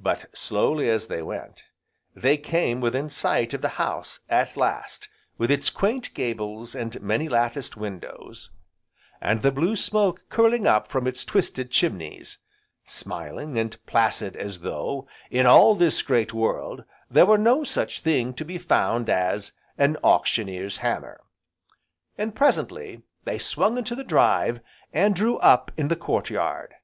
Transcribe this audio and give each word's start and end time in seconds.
But, 0.00 0.26
slowly 0.32 0.88
as 0.88 1.08
they 1.08 1.20
went, 1.20 1.64
they 2.14 2.36
came 2.36 2.80
within 2.80 3.10
sight 3.10 3.52
of 3.54 3.60
the 3.60 3.70
house, 3.70 4.20
at 4.28 4.56
last, 4.56 5.08
with 5.36 5.50
its 5.50 5.68
quaint 5.68 6.14
gables, 6.14 6.76
and 6.76 7.02
many 7.02 7.28
latticed 7.28 7.76
windows, 7.76 8.52
and 9.20 9.42
the 9.42 9.50
blue 9.50 9.74
smoke 9.74 10.20
curling 10.28 10.64
up 10.68 10.86
from 10.92 11.08
its 11.08 11.24
twisted 11.24 11.72
chimneys, 11.72 12.38
smiling 12.84 13.58
and 13.58 13.84
placid 13.84 14.36
as 14.36 14.60
though, 14.60 15.08
in 15.28 15.44
all 15.44 15.74
this 15.74 16.02
great 16.02 16.32
world, 16.32 16.84
there 17.10 17.26
were 17.26 17.36
no 17.36 17.64
such 17.64 17.98
thing 17.98 18.32
to 18.34 18.44
be 18.44 18.58
found 18.58 19.10
as 19.10 19.50
an 19.76 19.96
auctioneer's 20.04 20.76
hammer. 20.76 21.20
And 22.16 22.32
presently 22.32 23.02
they 23.24 23.38
swung 23.38 23.76
into 23.76 23.96
the 23.96 24.04
drive, 24.04 24.60
and 24.92 25.16
drew 25.16 25.36
up 25.38 25.72
in 25.76 25.88
the 25.88 25.96
courtyard. 25.96 26.74